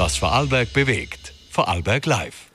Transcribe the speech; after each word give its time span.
Was 0.00 0.16
Vorarlberg 0.16 0.72
bewegt. 0.72 1.34
Vorarlberg 1.50 2.06
Live. 2.06 2.46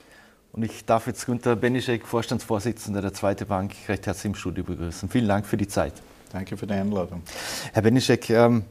Und 0.51 0.63
ich 0.63 0.83
darf 0.83 1.05
jetzt 1.05 1.27
Günter 1.27 1.55
Benischek, 1.55 2.07
Vorstandsvorsitzender 2.07 3.03
der 3.03 3.13
Zweite 3.13 3.45
Bank, 3.45 3.71
recht 3.87 4.07
herzlich 4.07 4.25
im 4.25 4.33
Studio 4.33 4.63
begrüßen. 4.63 5.09
Vielen 5.09 5.27
Dank 5.27 5.45
für 5.45 5.55
die 5.55 5.67
Zeit. 5.67 5.93
Danke 6.31 6.57
für 6.57 6.65
die 6.65 6.73
Einladung. 6.73 7.21
Herr 7.71 7.83
Benischek, 7.83 8.31
ähm, 8.31 8.65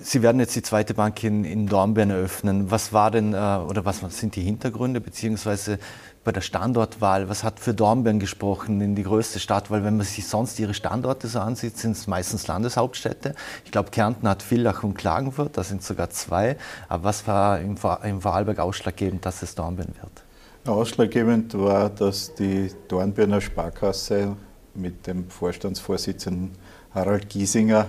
Sie 0.00 0.22
werden 0.22 0.40
jetzt 0.40 0.54
die 0.54 0.62
zweite 0.62 0.94
Bank 0.94 1.24
in, 1.24 1.44
in 1.44 1.66
Dornbirn 1.66 2.10
eröffnen. 2.10 2.70
Was 2.70 2.92
war 2.92 3.10
denn 3.10 3.32
äh, 3.32 3.36
oder 3.36 3.84
was 3.84 4.00
sind 4.10 4.36
die 4.36 4.42
Hintergründe 4.42 5.00
beziehungsweise 5.00 5.78
bei 6.22 6.30
der 6.30 6.40
Standortwahl? 6.40 7.28
Was 7.28 7.42
hat 7.42 7.58
für 7.58 7.74
Dornbirn 7.74 8.20
gesprochen 8.20 8.80
in 8.80 8.94
die 8.94 9.02
größte 9.02 9.40
Stadt? 9.40 9.72
Weil 9.72 9.82
wenn 9.82 9.96
man 9.96 10.06
sich 10.06 10.26
sonst 10.26 10.60
ihre 10.60 10.74
Standorte 10.74 11.26
so 11.26 11.40
ansieht, 11.40 11.76
sind 11.78 11.92
es 11.92 12.06
meistens 12.06 12.46
Landeshauptstädte. 12.46 13.34
Ich 13.64 13.72
glaube, 13.72 13.90
Kärnten 13.90 14.28
hat 14.28 14.42
Villach 14.42 14.84
und 14.84 14.94
Klagenfurt, 14.94 15.56
da 15.56 15.64
sind 15.64 15.82
sogar 15.82 16.10
zwei. 16.10 16.56
Aber 16.88 17.04
was 17.04 17.26
war 17.26 17.58
im, 17.60 17.76
im 18.04 18.20
Vorarlberg 18.20 18.60
ausschlaggebend, 18.60 19.26
dass 19.26 19.42
es 19.42 19.56
Dornbirn 19.56 19.94
wird? 20.00 20.22
Ausschlaggebend 20.68 21.58
war, 21.58 21.90
dass 21.90 22.34
die 22.34 22.70
Dornbirner 22.86 23.40
Sparkasse 23.40 24.36
mit 24.74 25.06
dem 25.08 25.28
Vorstandsvorsitzenden 25.28 26.52
Harald 26.94 27.28
Giesinger 27.28 27.86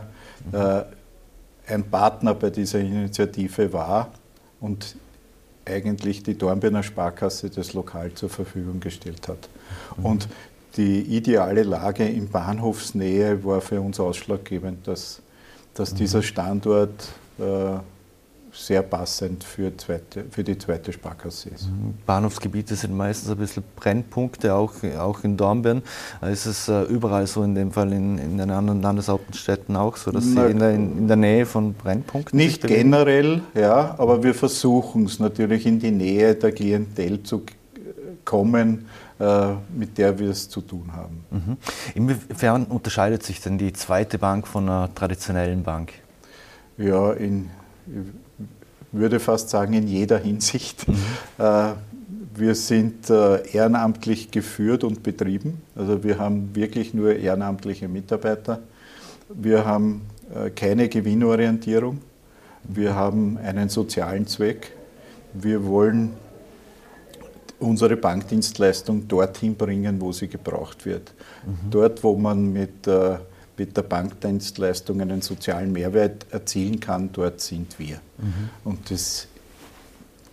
mhm. 0.51 0.57
äh, 0.57 0.83
ein 1.69 1.83
Partner 1.83 2.33
bei 2.33 2.49
dieser 2.49 2.79
Initiative 2.79 3.71
war 3.71 4.11
und 4.59 4.95
eigentlich 5.65 6.23
die 6.23 6.37
Dornbirner 6.37 6.83
Sparkasse 6.83 7.49
das 7.49 7.73
Lokal 7.73 8.13
zur 8.13 8.29
Verfügung 8.29 8.79
gestellt 8.79 9.27
hat. 9.27 9.49
Mhm. 9.97 10.05
Und 10.05 10.27
die 10.77 11.01
ideale 11.01 11.63
Lage 11.63 12.05
in 12.05 12.29
Bahnhofsnähe 12.29 13.43
war 13.43 13.61
für 13.61 13.81
uns 13.81 13.99
ausschlaggebend, 13.99 14.87
dass, 14.87 15.21
dass 15.73 15.93
mhm. 15.93 15.97
dieser 15.97 16.23
Standort 16.23 17.09
äh, 17.37 17.77
sehr 18.51 18.81
passend 18.81 19.43
für, 19.43 19.75
zweite, 19.77 20.25
für 20.29 20.43
die 20.43 20.57
zweite 20.57 20.91
Sparkasse 20.91 21.49
ist. 21.49 21.67
Mhm. 21.67 21.95
Bahnhofsgebiete 22.05 22.75
sind 22.75 22.95
meistens 22.95 23.31
ein 23.31 23.37
bisschen 23.37 23.63
Brennpunkte, 23.75 24.53
auch, 24.53 24.73
auch 24.97 25.23
in 25.23 25.37
Dornbirn. 25.37 25.83
Ist 26.21 26.45
es 26.45 26.67
äh, 26.67 26.83
überall 26.83 27.27
so, 27.27 27.43
in 27.43 27.55
dem 27.55 27.71
Fall 27.71 27.91
in, 27.93 28.17
in 28.17 28.37
den 28.37 28.49
anderen 28.49 28.81
Landeshauptstädten 28.81 29.75
auch 29.75 29.97
so, 29.97 30.11
dass 30.11 30.25
Na, 30.25 30.45
Sie 30.45 30.51
in 30.51 30.59
der, 30.59 30.71
in 30.71 31.07
der, 31.07 31.17
Nähe 31.17 31.45
von 31.45 31.73
Brennpunkten 31.73 32.37
Nicht 32.37 32.65
generell, 32.65 33.41
ja, 33.53 33.95
aber 33.97 34.23
wir 34.23 34.33
versuchen 34.33 35.05
es 35.05 35.19
natürlich 35.19 35.65
in 35.65 35.79
die 35.79 35.91
Nähe 35.91 36.35
der 36.35 36.51
Klientel 36.51 37.23
zu 37.23 37.43
kommen, 38.25 38.87
äh, 39.19 39.53
mit 39.75 39.97
der 39.97 40.17
wir 40.17 40.29
es 40.29 40.49
zu 40.49 40.61
tun 40.61 40.91
haben. 40.93 41.23
Mhm. 41.31 41.57
Inwiefern 41.95 42.65
unterscheidet 42.65 43.23
sich 43.23 43.41
denn 43.41 43.57
die 43.57 43.73
zweite 43.73 44.17
Bank 44.17 44.47
von 44.47 44.69
einer 44.69 44.93
traditionellen 44.93 45.63
Bank? 45.63 45.93
Ja, 46.77 47.11
in 47.11 47.49
würde 48.91 49.19
fast 49.19 49.49
sagen, 49.49 49.73
in 49.73 49.87
jeder 49.87 50.17
Hinsicht. 50.17 50.87
Mhm. 50.87 50.95
Äh, 51.37 51.73
wir 52.35 52.55
sind 52.55 53.09
äh, 53.09 53.47
ehrenamtlich 53.51 54.31
geführt 54.31 54.83
und 54.83 55.03
betrieben. 55.03 55.61
Also 55.75 56.03
wir 56.03 56.19
haben 56.19 56.55
wirklich 56.55 56.93
nur 56.93 57.15
ehrenamtliche 57.15 57.87
Mitarbeiter. 57.87 58.59
Wir 59.29 59.65
haben 59.65 60.01
äh, 60.33 60.49
keine 60.49 60.87
Gewinnorientierung. 60.87 62.01
Wir 62.63 62.95
haben 62.95 63.37
einen 63.37 63.69
sozialen 63.69 64.25
Zweck. 64.27 64.71
Wir 65.33 65.65
wollen 65.65 66.13
unsere 67.59 67.97
Bankdienstleistung 67.97 69.07
dorthin 69.07 69.55
bringen, 69.55 69.99
wo 69.99 70.11
sie 70.13 70.29
gebraucht 70.29 70.85
wird. 70.85 71.13
Mhm. 71.45 71.71
Dort, 71.71 72.03
wo 72.03 72.15
man 72.15 72.53
mit 72.53 72.87
mit 73.59 73.77
der 73.77 73.83
Bankdienstleistung 73.83 75.01
einen 75.01 75.21
sozialen 75.21 75.71
Mehrwert 75.71 76.25
erzielen 76.31 76.79
kann, 76.79 77.11
dort 77.11 77.41
sind 77.41 77.77
wir. 77.77 77.97
Mhm. 78.17 78.49
Und 78.63 78.89
das 78.89 79.27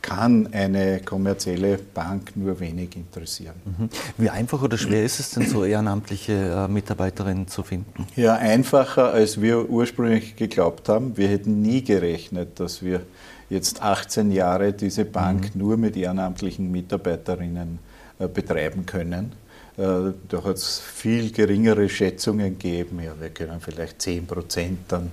kann 0.07 0.49
eine 0.53 1.01
kommerzielle 1.01 1.79
Bank 1.79 2.37
nur 2.37 2.61
wenig 2.61 2.97
interessieren. 2.97 3.55
Mhm. 3.65 3.89
Wie 4.17 4.31
einfach 4.31 4.63
oder 4.63 4.79
schwer 4.79 5.05
ist 5.05 5.19
es 5.19 5.31
denn, 5.31 5.49
so 5.49 5.65
ehrenamtliche 5.65 6.33
äh, 6.33 6.69
Mitarbeiterinnen 6.69 7.49
zu 7.49 7.65
finden? 7.65 8.07
Ja, 8.15 8.37
einfacher, 8.37 9.11
als 9.11 9.41
wir 9.41 9.69
ursprünglich 9.69 10.37
geglaubt 10.37 10.89
haben. 10.89 11.17
Wir 11.17 11.29
hätten 11.29 11.61
nie 11.61 11.83
gerechnet, 11.83 12.61
dass 12.61 12.83
wir 12.83 13.03
jetzt 13.51 13.83
18 13.83 14.31
Jahre 14.31 14.73
diese 14.73 15.05
Bank 15.05 15.55
mhm. 15.55 15.61
nur 15.61 15.77
mit 15.77 15.97
ehrenamtlichen 15.97 16.71
Mitarbeiterinnen 16.71 17.81
äh, 18.21 18.29
betreiben 18.29 18.87
können. 18.87 19.33
Äh, 19.77 20.13
da 20.29 20.45
hat 20.45 20.57
es 20.57 20.81
viel 20.81 21.31
geringere 21.33 21.89
Schätzungen 21.89 22.59
gegeben. 22.59 23.01
Ja, 23.05 23.15
wir 23.19 23.31
können 23.31 23.61
vielleicht 23.61 24.03
10 24.03 24.27
Prozent 24.27 24.81
dann 24.89 25.13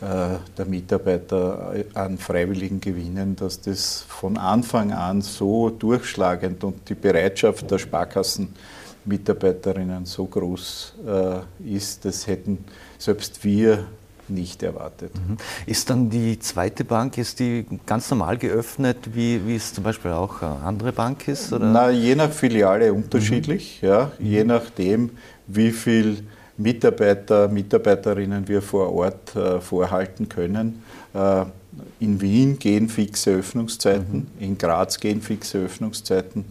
äh, 0.00 0.36
der 0.58 0.66
Mitarbeiter 0.66 1.74
an 1.94 2.18
Freiwilligen 2.18 2.80
gewinnen, 2.80 3.34
dass 3.36 3.60
das 3.60 4.04
von 4.08 4.36
Anfang 4.36 4.92
an 4.92 5.22
so 5.22 5.70
durchschlagend 5.70 6.64
und 6.64 6.88
die 6.88 6.94
Bereitschaft 6.94 7.70
der 7.70 7.78
Sparkassenmitarbeiterinnen 7.78 10.04
so 10.04 10.26
groß 10.26 10.94
äh, 11.06 11.38
ist, 11.76 12.04
das 12.04 12.26
hätten 12.26 12.64
selbst 12.98 13.44
wir 13.44 13.86
nicht 14.34 14.62
erwartet. 14.62 15.12
Ist 15.66 15.90
dann 15.90 16.10
die 16.10 16.38
zweite 16.38 16.84
Bank, 16.84 17.18
ist 17.18 17.38
die 17.40 17.66
ganz 17.86 18.10
normal 18.10 18.38
geöffnet, 18.38 18.96
wie, 19.14 19.46
wie 19.46 19.56
es 19.56 19.74
zum 19.74 19.84
Beispiel 19.84 20.12
auch 20.12 20.42
eine 20.42 20.60
andere 20.64 20.92
Bank 20.92 21.28
ist? 21.28 21.52
Oder? 21.52 21.66
Na, 21.66 21.90
je 21.90 22.14
nach 22.14 22.30
Filiale 22.30 22.92
unterschiedlich, 22.92 23.80
mhm. 23.82 23.88
ja, 23.88 24.12
mhm. 24.18 24.26
je 24.26 24.44
nachdem, 24.44 25.10
wie 25.46 25.70
viel 25.70 26.24
Mitarbeiter, 26.56 27.48
Mitarbeiterinnen 27.48 28.46
wir 28.48 28.62
vor 28.62 28.92
Ort 28.92 29.34
äh, 29.36 29.60
vorhalten 29.60 30.28
können. 30.28 30.82
Äh, 31.14 31.44
in 32.00 32.20
Wien 32.20 32.58
gehen 32.58 32.88
fixe 32.88 33.30
Öffnungszeiten, 33.30 34.28
mhm. 34.36 34.44
in 34.44 34.58
Graz 34.58 35.00
gehen 35.00 35.22
fixe 35.22 35.58
Öffnungszeiten, 35.58 36.44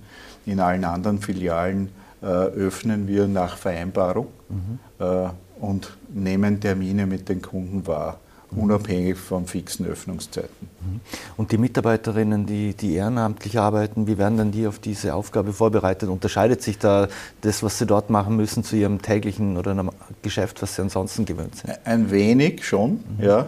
in 0.46 0.60
allen 0.60 0.86
anderen 0.86 1.20
Filialen 1.20 1.90
äh, 2.22 2.26
öffnen 2.26 3.08
wir 3.08 3.28
nach 3.28 3.58
Vereinbarung. 3.58 4.28
Mhm. 4.50 4.80
Äh, 5.00 5.30
und 5.60 5.92
nehmen 6.14 6.60
Termine 6.60 7.06
mit 7.06 7.30
den 7.30 7.42
Kunden 7.42 7.86
wahr, 7.88 8.20
unabhängig 8.52 9.18
von 9.18 9.48
fixen 9.48 9.86
Öffnungszeiten. 9.86 10.50
Mhm. 10.82 11.00
Und 11.38 11.52
die 11.52 11.58
Mitarbeiterinnen, 11.58 12.46
die, 12.46 12.74
die 12.74 12.96
ehrenamtlich 12.96 13.58
arbeiten, 13.58 14.08
wie 14.08 14.18
werden 14.18 14.38
denn 14.38 14.52
die 14.52 14.68
auf 14.68 14.80
diese 14.80 15.14
Aufgabe 15.14 15.54
vorbereitet? 15.54 16.10
Unterscheidet 16.10 16.62
sich 16.62 16.78
da 16.78 17.08
das, 17.42 17.64
was 17.64 17.78
sie 17.78 17.86
dort 17.86 18.10
machen 18.10 18.36
müssen, 18.36 18.64
zu 18.64 18.76
ihrem 18.76 19.02
täglichen 19.02 19.58
oder 19.58 19.72
einem 19.72 19.92
Geschäft, 20.22 20.62
was 20.62 20.76
sie 20.76 20.82
ansonsten 20.82 21.26
gewöhnt 21.26 21.56
sind? 21.56 21.80
Ein 21.86 22.12
wenig 22.12 22.66
schon, 22.66 23.04
mhm. 23.18 23.24
ja. 23.24 23.46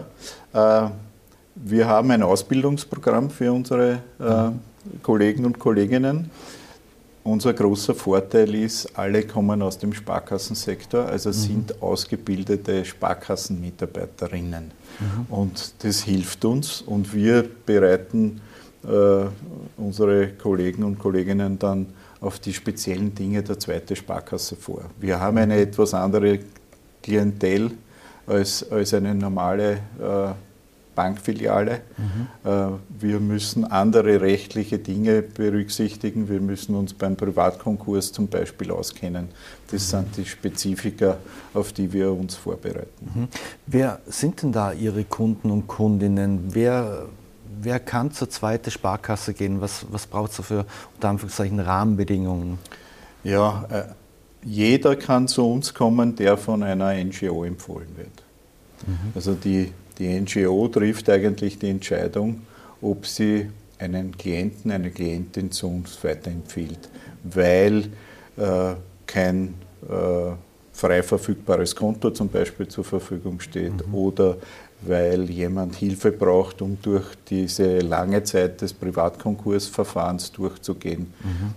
Äh, 0.52 0.90
wir 1.56 1.86
haben 1.86 2.10
ein 2.10 2.22
Ausbildungsprogramm 2.22 3.30
für 3.30 3.52
unsere 3.52 4.00
äh, 4.18 4.50
Kollegen 5.02 5.44
und 5.44 5.58
Kolleginnen. 5.58 6.30
Unser 7.24 7.54
großer 7.54 7.94
Vorteil 7.94 8.54
ist, 8.54 8.98
alle 8.98 9.22
kommen 9.22 9.62
aus 9.62 9.78
dem 9.78 9.94
Sparkassensektor, 9.94 11.06
also 11.06 11.30
mhm. 11.30 11.32
sind 11.32 11.82
ausgebildete 11.82 12.84
Sparkassenmitarbeiterinnen. 12.84 14.64
Mhm. 15.00 15.34
Und 15.34 15.72
das 15.82 16.02
hilft 16.02 16.44
uns 16.44 16.82
und 16.82 17.14
wir 17.14 17.48
bereiten 17.64 18.42
äh, 18.84 19.24
unsere 19.78 20.28
Kollegen 20.34 20.84
und 20.84 20.98
Kolleginnen 20.98 21.58
dann 21.58 21.86
auf 22.20 22.38
die 22.40 22.52
speziellen 22.52 23.14
Dinge 23.14 23.42
der 23.42 23.58
zweiten 23.58 23.96
Sparkasse 23.96 24.54
vor. 24.54 24.82
Wir 25.00 25.18
haben 25.18 25.38
eine 25.38 25.56
etwas 25.56 25.94
andere 25.94 26.40
Klientel 27.02 27.70
als, 28.26 28.70
als 28.70 28.92
eine 28.92 29.14
normale 29.14 29.72
äh, 29.72 30.32
Bankfiliale. 30.94 31.80
Mhm. 31.96 32.48
Äh, 32.48 32.66
wir 33.00 33.20
müssen 33.20 33.64
andere 33.64 34.20
rechtliche 34.20 34.78
Dinge 34.78 35.22
berücksichtigen. 35.22 36.28
Wir 36.28 36.40
müssen 36.40 36.74
uns 36.74 36.94
beim 36.94 37.16
Privatkonkurs 37.16 38.12
zum 38.12 38.28
Beispiel 38.28 38.70
auskennen. 38.70 39.28
Das 39.70 39.86
mhm. 39.86 39.96
sind 39.96 40.16
die 40.16 40.24
Spezifika, 40.24 41.16
auf 41.52 41.72
die 41.72 41.92
wir 41.92 42.12
uns 42.12 42.34
vorbereiten. 42.36 43.10
Mhm. 43.14 43.28
Wer 43.66 44.00
sind 44.06 44.42
denn 44.42 44.52
da 44.52 44.72
Ihre 44.72 45.04
Kunden 45.04 45.50
und 45.50 45.66
Kundinnen? 45.66 46.48
Wer, 46.50 47.06
wer 47.60 47.80
kann 47.80 48.12
zur 48.12 48.30
zweiten 48.30 48.70
Sparkasse 48.70 49.34
gehen? 49.34 49.60
Was, 49.60 49.86
was 49.90 50.06
braucht 50.06 50.38
es 50.38 50.46
für 50.46 50.66
unter 50.94 51.08
Anführungszeichen 51.08 51.60
Rahmenbedingungen? 51.60 52.58
Ja, 53.22 53.64
äh, 53.70 53.84
jeder 54.44 54.96
kann 54.96 55.26
zu 55.26 55.50
uns 55.50 55.72
kommen, 55.72 56.16
der 56.16 56.36
von 56.36 56.62
einer 56.62 56.92
NGO 56.92 57.44
empfohlen 57.44 57.88
wird. 57.96 58.22
Mhm. 58.86 59.12
Also 59.14 59.34
die 59.34 59.72
die 59.98 60.20
NGO 60.20 60.68
trifft 60.68 61.08
eigentlich 61.08 61.58
die 61.58 61.70
Entscheidung, 61.70 62.42
ob 62.80 63.06
sie 63.06 63.48
einen 63.78 64.16
Klienten, 64.16 64.70
eine 64.70 64.90
Klientin 64.90 65.50
zu 65.50 65.68
uns 65.68 66.02
weiterempfiehlt, 66.02 66.88
weil 67.22 67.90
äh, 68.36 68.74
kein 69.06 69.54
äh, 69.88 70.32
frei 70.72 71.02
verfügbares 71.02 71.74
Konto 71.76 72.10
zum 72.10 72.28
Beispiel 72.28 72.68
zur 72.68 72.84
Verfügung 72.84 73.40
steht 73.40 73.86
mhm. 73.86 73.94
oder 73.94 74.36
weil 74.86 75.30
jemand 75.30 75.76
Hilfe 75.76 76.12
braucht, 76.12 76.60
um 76.60 76.76
durch 76.82 77.06
diese 77.30 77.78
lange 77.78 78.22
Zeit 78.24 78.60
des 78.60 78.74
Privatkonkursverfahrens 78.74 80.32
durchzugehen. 80.32 81.12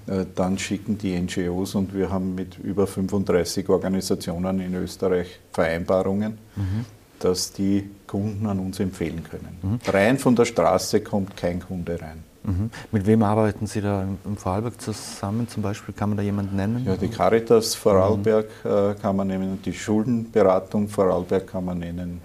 Mhm. 0.08 0.14
Äh, 0.14 0.26
dann 0.34 0.58
schicken 0.58 0.98
die 0.98 1.20
NGOs 1.20 1.76
und 1.76 1.94
wir 1.94 2.10
haben 2.10 2.36
mit 2.36 2.58
über 2.60 2.88
35 2.88 3.68
Organisationen 3.68 4.62
in 4.62 4.76
Österreich 4.76 5.40
Vereinbarungen. 5.52 6.38
Mhm 6.56 6.97
dass 7.20 7.52
die 7.52 7.90
Kunden 8.06 8.46
an 8.46 8.60
uns 8.60 8.80
empfehlen 8.80 9.24
können. 9.24 9.58
Mhm. 9.62 9.80
Rein 9.92 10.18
von 10.18 10.36
der 10.36 10.46
Straße 10.46 11.02
kommt 11.02 11.36
kein 11.36 11.60
Kunde 11.60 12.00
rein. 12.02 12.24
Mhm. 12.44 12.70
Mit 12.92 13.06
wem 13.06 13.24
arbeiten 13.24 13.68
Sie 13.68 13.82
da 13.82 14.08
im 14.24 14.38
Vorarlberg 14.38 14.80
zusammen? 14.80 15.50
Zum 15.50 15.64
Beispiel 15.64 15.94
kann 15.94 16.08
man 16.10 16.18
da 16.18 16.24
jemanden 16.24 16.56
nennen? 16.56 16.86
Ja, 16.86 16.96
die 16.96 17.10
Caritas 17.10 17.76
Vorarlberg 17.76 18.48
mhm. 18.64 18.70
äh, 18.70 18.94
kann 19.02 19.18
man 19.18 19.28
nennen, 19.28 19.60
die 19.64 19.74
Schuldenberatung 19.74 20.88
Vorarlberg 20.88 21.48
kann 21.48 21.66
man 21.66 21.80
nennen, 21.80 22.22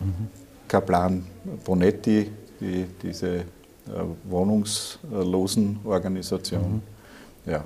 mhm. 0.00 0.28
Kaplan 0.68 1.24
Bonetti, 1.64 2.30
die, 2.60 2.84
diese 3.02 3.36
äh, 3.36 3.44
Wohnungslosenorganisation. 4.24 6.74
Mhm. 6.74 6.82
Ja. 7.50 7.64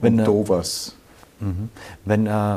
Wenn, 0.00 0.18
Und 0.18 0.26
Dovas. 0.26 0.96
Mhm. 1.38 1.68
Wenn 2.04 2.26
äh, 2.26 2.56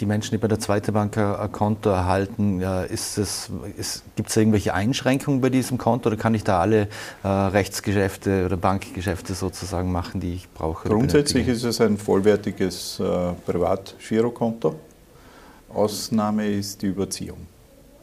die 0.00 0.06
Menschen, 0.06 0.32
die 0.32 0.38
bei 0.38 0.48
der 0.48 0.58
Zweiten 0.58 0.92
Bank 0.92 1.16
ein 1.16 1.52
Konto 1.52 1.90
erhalten, 1.90 2.60
ist 2.60 3.18
es, 3.18 3.50
gibt 4.16 4.30
es 4.30 4.36
irgendwelche 4.36 4.74
Einschränkungen 4.74 5.40
bei 5.40 5.50
diesem 5.50 5.78
Konto 5.78 6.08
oder 6.08 6.16
kann 6.16 6.34
ich 6.34 6.44
da 6.44 6.60
alle 6.60 6.88
äh, 7.22 7.28
Rechtsgeschäfte 7.28 8.44
oder 8.46 8.56
Bankgeschäfte 8.56 9.34
sozusagen 9.34 9.92
machen, 9.92 10.20
die 10.20 10.34
ich 10.34 10.48
brauche? 10.52 10.88
Grundsätzlich 10.88 11.48
ist 11.48 11.64
es 11.64 11.80
ein 11.80 11.98
vollwertiges 11.98 13.00
äh, 13.00 13.32
Privat-Girokonto. 13.46 14.76
Ausnahme 15.72 16.46
ist 16.48 16.82
die 16.82 16.86
Überziehung. 16.86 17.38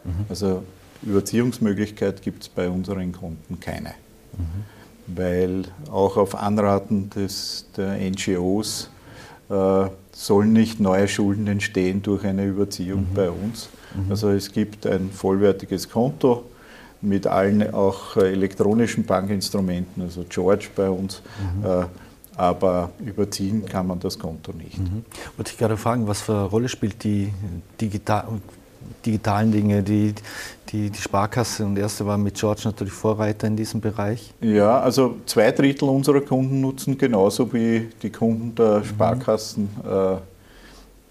Mhm. 0.04 0.26
Also 0.30 0.64
Überziehungsmöglichkeit 1.02 2.22
gibt 2.22 2.44
es 2.44 2.50
bei 2.50 2.70
unseren 2.70 3.12
Kunden 3.12 3.60
keine. 3.60 3.90
Mhm. 4.38 5.16
Weil 5.16 5.64
auch 5.92 6.18
auf 6.18 6.36
Anraten 6.36 7.10
des, 7.10 7.68
der 7.76 7.98
NGOs 7.98 8.90
äh, 9.50 9.86
sollen 10.14 10.54
nicht 10.54 10.80
neue 10.80 11.08
Schulden 11.08 11.48
entstehen 11.48 12.02
durch 12.02 12.24
eine 12.24 12.46
Überziehung 12.46 13.08
mhm. 13.10 13.16
bei 13.16 13.30
uns. 13.30 13.70
Mhm. 13.96 14.12
Also 14.12 14.30
es 14.30 14.52
gibt 14.52 14.86
ein 14.86 15.10
vollwertiges 15.12 15.90
Konto 15.90 16.46
mit 17.02 17.28
allen 17.28 17.74
auch 17.74 18.16
äh, 18.16 18.32
elektronischen 18.32 19.06
Bankinstrumenten, 19.06 20.04
also 20.04 20.24
George 20.30 20.70
bei 20.76 20.90
uns. 20.90 21.22
Mhm. 21.58 21.66
Äh, 21.66 21.86
aber 22.36 22.92
überziehen 23.06 23.66
kann 23.66 23.86
man 23.86 24.00
das 24.00 24.18
Konto 24.18 24.54
nicht. 24.54 24.80
Mhm. 24.80 25.06
Wollte 25.38 25.52
ich 25.52 25.58
gerade 25.58 25.78
fragen, 25.78 26.08
was 26.08 26.22
für 26.22 26.34
eine 26.34 26.46
Rolle 26.46 26.68
spielt 26.68 27.04
die 27.04 27.32
digital, 27.80 28.26
digitalen 29.06 29.52
Dinge, 29.52 29.84
die, 29.84 30.14
die, 30.70 30.90
die 30.90 31.02
Sparkasse 31.02 31.66
und 31.66 31.78
erste 31.78 32.06
war 32.06 32.18
mit 32.18 32.36
George 32.36 32.62
natürlich 32.66 32.94
Vorreiter 32.94 33.48
in 33.48 33.56
diesem 33.56 33.82
Bereich? 33.82 34.34
Ja, 34.42 34.80
also 34.80 35.18
zwei 35.26 35.52
Drittel 35.52 35.90
unserer 35.90 36.22
Kunden 36.22 36.62
nutzen 36.62 36.98
genauso 36.98 37.52
wie 37.54 37.90
die 38.02 38.10
Kunden 38.10 38.56
der 38.56 38.80
mhm. 38.80 38.86
Sparkassen 38.86 39.70
äh, 39.84 40.18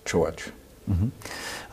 George. 0.05 0.45
Mhm. 0.87 1.13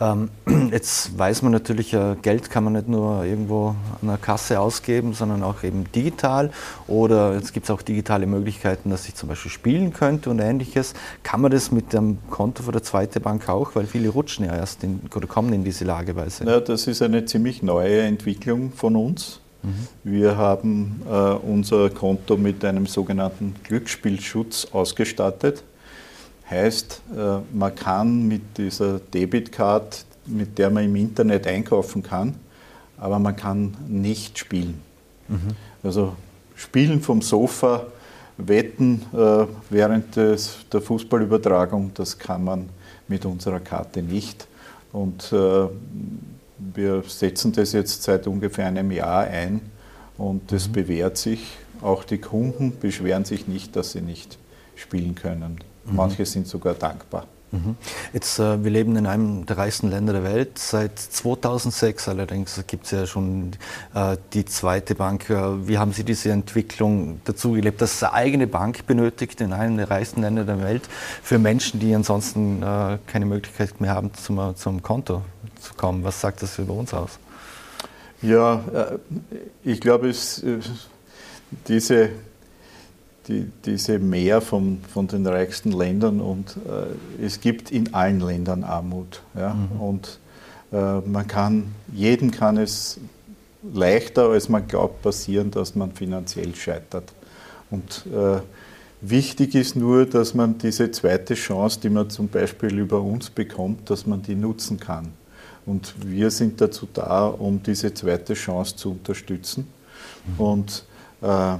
Ähm, 0.00 0.30
jetzt 0.70 1.18
weiß 1.18 1.42
man 1.42 1.52
natürlich, 1.52 1.92
äh, 1.92 2.16
Geld 2.22 2.50
kann 2.50 2.64
man 2.64 2.74
nicht 2.74 2.88
nur 2.88 3.24
irgendwo 3.24 3.74
an 4.00 4.08
der 4.08 4.16
Kasse 4.16 4.60
ausgeben, 4.60 5.12
sondern 5.12 5.42
auch 5.42 5.62
eben 5.62 5.90
digital. 5.92 6.50
Oder 6.86 7.34
jetzt 7.34 7.52
gibt 7.52 7.64
es 7.64 7.70
auch 7.70 7.82
digitale 7.82 8.26
Möglichkeiten, 8.26 8.90
dass 8.90 9.08
ich 9.08 9.14
zum 9.14 9.28
Beispiel 9.28 9.50
spielen 9.50 9.92
könnte 9.92 10.30
und 10.30 10.38
ähnliches. 10.38 10.94
Kann 11.22 11.40
man 11.40 11.50
das 11.50 11.70
mit 11.70 11.92
dem 11.92 12.18
Konto 12.30 12.62
von 12.62 12.72
der 12.72 12.82
Zweiten 12.82 13.20
Bank 13.22 13.48
auch? 13.48 13.74
Weil 13.74 13.86
viele 13.86 14.08
rutschen 14.08 14.44
ja 14.46 14.54
erst 14.56 14.84
in, 14.84 15.00
oder 15.14 15.26
kommen 15.26 15.52
in 15.52 15.64
diese 15.64 15.84
Lageweise. 15.84 16.44
Ja, 16.44 16.60
das 16.60 16.86
ist 16.86 17.02
eine 17.02 17.24
ziemlich 17.24 17.62
neue 17.62 18.02
Entwicklung 18.02 18.72
von 18.72 18.96
uns. 18.96 19.40
Mhm. 19.62 19.88
Wir 20.04 20.36
haben 20.36 21.02
äh, 21.06 21.12
unser 21.12 21.90
Konto 21.90 22.36
mit 22.36 22.64
einem 22.64 22.86
sogenannten 22.86 23.54
Glücksspielschutz 23.64 24.68
ausgestattet. 24.72 25.62
Heißt, 26.50 27.02
äh, 27.16 27.38
man 27.52 27.74
kann 27.74 28.26
mit 28.26 28.58
dieser 28.58 28.98
Debitcard, 28.98 30.04
mit 30.26 30.58
der 30.58 30.70
man 30.70 30.84
im 30.84 30.96
Internet 30.96 31.46
einkaufen 31.46 32.02
kann, 32.02 32.34
aber 32.98 33.18
man 33.18 33.36
kann 33.36 33.76
nicht 33.86 34.38
spielen. 34.38 34.80
Mhm. 35.28 35.50
Also 35.82 36.16
spielen 36.56 37.00
vom 37.00 37.22
Sofa, 37.22 37.86
wetten 38.36 39.02
äh, 39.12 39.46
während 39.70 40.16
des, 40.16 40.58
der 40.72 40.80
Fußballübertragung, 40.80 41.92
das 41.94 42.18
kann 42.18 42.44
man 42.44 42.68
mit 43.06 43.24
unserer 43.24 43.60
Karte 43.60 44.02
nicht. 44.02 44.46
Und 44.92 45.32
äh, 45.32 45.68
wir 46.58 47.02
setzen 47.06 47.52
das 47.52 47.72
jetzt 47.72 48.02
seit 48.02 48.26
ungefähr 48.26 48.66
einem 48.66 48.90
Jahr 48.90 49.24
ein 49.24 49.60
und 50.18 50.52
das 50.52 50.68
mhm. 50.68 50.72
bewährt 50.72 51.16
sich. 51.16 51.58
Auch 51.80 52.04
die 52.04 52.18
Kunden 52.18 52.78
beschweren 52.78 53.24
sich 53.24 53.48
nicht, 53.48 53.76
dass 53.76 53.92
sie 53.92 54.02
nicht 54.02 54.36
spielen 54.76 55.14
können. 55.14 55.60
Mhm. 55.84 55.96
Manche 55.96 56.26
sind 56.26 56.46
sogar 56.46 56.74
dankbar. 56.74 57.26
Mhm. 57.52 57.76
Jetzt, 58.12 58.38
äh, 58.38 58.62
wir 58.62 58.70
leben 58.70 58.96
in 58.96 59.06
einem 59.06 59.44
der 59.44 59.58
reichsten 59.58 59.90
Länder 59.90 60.12
der 60.12 60.22
Welt. 60.22 60.58
Seit 60.58 60.98
2006 60.98 62.08
allerdings 62.08 62.62
gibt 62.66 62.84
es 62.84 62.92
ja 62.92 63.06
schon 63.06 63.52
äh, 63.94 64.16
die 64.32 64.44
zweite 64.44 64.94
Bank. 64.94 65.28
Äh, 65.30 65.66
wie 65.66 65.78
haben 65.78 65.92
Sie 65.92 66.04
diese 66.04 66.30
Entwicklung 66.30 67.20
dazu 67.24 67.52
gelebt, 67.52 67.80
dass 67.80 67.94
es 67.94 68.02
eine 68.04 68.12
eigene 68.12 68.46
Bank 68.46 68.86
benötigt 68.86 69.40
in 69.40 69.52
einem 69.52 69.76
der 69.78 69.90
reichsten 69.90 70.20
Länder 70.20 70.44
der 70.44 70.60
Welt 70.60 70.88
für 71.22 71.38
Menschen, 71.38 71.80
die 71.80 71.92
ansonsten 71.92 72.62
äh, 72.62 72.98
keine 73.06 73.26
Möglichkeit 73.26 73.80
mehr 73.80 73.94
haben, 73.94 74.14
zum, 74.14 74.54
zum 74.54 74.82
Konto 74.82 75.22
zu 75.60 75.74
kommen? 75.74 76.04
Was 76.04 76.20
sagt 76.20 76.42
das 76.42 76.58
über 76.58 76.74
uns 76.74 76.94
aus? 76.94 77.18
Ja, 78.22 78.62
ich 79.64 79.80
glaube, 79.80 80.10
es, 80.10 80.44
diese 81.66 82.10
die, 83.28 83.50
diese 83.64 83.98
Mehr 83.98 84.40
von, 84.40 84.78
von 84.92 85.06
den 85.06 85.26
reichsten 85.26 85.72
Ländern 85.72 86.20
und 86.20 86.56
äh, 86.56 87.24
es 87.24 87.40
gibt 87.40 87.70
in 87.70 87.94
allen 87.94 88.20
Ländern 88.20 88.64
Armut. 88.64 89.22
Ja? 89.36 89.54
Mhm. 89.54 89.80
Und 89.80 90.18
äh, 90.72 91.00
man 91.00 91.26
kann, 91.26 91.74
jedem 91.92 92.30
kann 92.30 92.56
es 92.56 92.98
leichter, 93.74 94.30
als 94.30 94.48
man 94.48 94.66
glaubt, 94.66 95.02
passieren, 95.02 95.50
dass 95.50 95.74
man 95.74 95.92
finanziell 95.92 96.54
scheitert. 96.54 97.12
Und 97.70 98.06
äh, 98.12 98.40
wichtig 99.00 99.54
ist 99.54 99.76
nur, 99.76 100.06
dass 100.06 100.34
man 100.34 100.58
diese 100.58 100.90
zweite 100.90 101.34
Chance, 101.34 101.80
die 101.80 101.90
man 101.90 102.10
zum 102.10 102.28
Beispiel 102.28 102.78
über 102.78 103.00
uns 103.00 103.30
bekommt, 103.30 103.90
dass 103.90 104.06
man 104.06 104.22
die 104.22 104.34
nutzen 104.34 104.80
kann. 104.80 105.12
Und 105.66 105.94
wir 106.04 106.30
sind 106.30 106.60
dazu 106.60 106.88
da, 106.92 107.26
um 107.26 107.62
diese 107.62 107.92
zweite 107.92 108.34
Chance 108.34 108.76
zu 108.76 108.92
unterstützen. 108.92 109.68
Mhm. 110.26 110.40
Und 110.40 110.84
äh, 111.20 111.56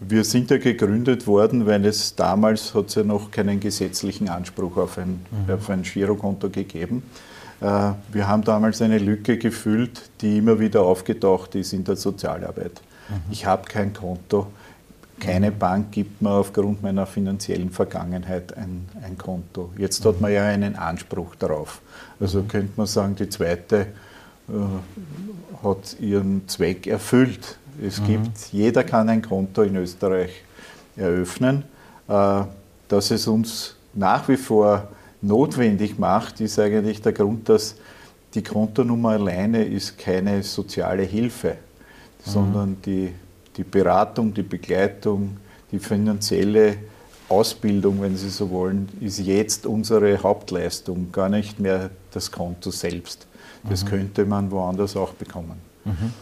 wir 0.00 0.24
sind 0.24 0.50
ja 0.50 0.58
gegründet 0.58 1.26
worden, 1.26 1.66
weil 1.66 1.84
es 1.84 2.14
damals 2.14 2.74
hat 2.74 2.86
es 2.86 2.94
ja 2.94 3.02
noch 3.02 3.30
keinen 3.30 3.58
gesetzlichen 3.58 4.28
Anspruch 4.28 4.76
auf 4.76 4.98
ein, 4.98 5.20
mhm. 5.30 5.54
auf 5.54 5.68
ein 5.70 5.82
Girokonto 5.82 6.50
gegeben. 6.50 7.02
Äh, 7.60 7.92
wir 8.12 8.28
haben 8.28 8.44
damals 8.44 8.80
eine 8.80 8.98
Lücke 8.98 9.38
gefüllt, 9.38 10.10
die 10.20 10.38
immer 10.38 10.60
wieder 10.60 10.82
aufgetaucht 10.82 11.54
ist 11.54 11.72
in 11.72 11.84
der 11.84 11.96
Sozialarbeit. 11.96 12.80
Mhm. 13.08 13.14
Ich 13.30 13.46
habe 13.46 13.68
kein 13.68 13.92
Konto, 13.92 14.46
keine 15.18 15.50
mhm. 15.50 15.58
Bank 15.58 15.92
gibt 15.92 16.22
mir 16.22 16.30
aufgrund 16.30 16.82
meiner 16.82 17.06
finanziellen 17.06 17.70
Vergangenheit 17.70 18.56
ein, 18.56 18.88
ein 19.02 19.18
Konto. 19.18 19.72
Jetzt 19.76 20.04
hat 20.04 20.20
man 20.20 20.32
ja 20.32 20.44
einen 20.44 20.76
Anspruch 20.76 21.34
darauf. 21.34 21.80
Also 22.20 22.42
mhm. 22.42 22.48
könnte 22.48 22.72
man 22.76 22.86
sagen, 22.86 23.16
die 23.16 23.28
zweite 23.28 23.86
äh, 24.48 25.64
hat 25.64 25.96
ihren 26.00 26.46
Zweck 26.46 26.86
erfüllt. 26.86 27.58
Es 27.82 28.00
mhm. 28.00 28.06
gibt, 28.06 28.38
jeder 28.52 28.84
kann 28.84 29.08
ein 29.08 29.22
Konto 29.22 29.62
in 29.62 29.76
Österreich 29.76 30.30
eröffnen. 30.96 31.64
Äh, 32.08 32.42
dass 32.88 33.10
es 33.10 33.26
uns 33.26 33.76
nach 33.94 34.28
wie 34.28 34.36
vor 34.36 34.88
notwendig 35.20 35.98
macht, 35.98 36.40
ist 36.40 36.58
eigentlich 36.58 37.02
der 37.02 37.12
Grund, 37.12 37.48
dass 37.48 37.76
die 38.34 38.42
Kontonummer 38.42 39.10
alleine 39.10 39.64
ist 39.64 39.98
keine 39.98 40.42
soziale 40.42 41.02
Hilfe, 41.02 41.50
mhm. 41.50 42.30
sondern 42.30 42.76
die, 42.84 43.12
die 43.56 43.64
Beratung, 43.64 44.32
die 44.32 44.42
Begleitung, 44.42 45.36
die 45.70 45.78
finanzielle 45.78 46.76
Ausbildung, 47.28 48.00
wenn 48.00 48.16
Sie 48.16 48.30
so 48.30 48.50
wollen, 48.50 48.88
ist 49.00 49.18
jetzt 49.18 49.66
unsere 49.66 50.22
Hauptleistung, 50.22 51.12
gar 51.12 51.28
nicht 51.28 51.60
mehr 51.60 51.90
das 52.12 52.30
Konto 52.30 52.70
selbst. 52.70 53.26
Das 53.68 53.84
mhm. 53.84 53.88
könnte 53.88 54.24
man 54.24 54.50
woanders 54.50 54.96
auch 54.96 55.12
bekommen. 55.12 55.60
Mhm. 55.84 56.12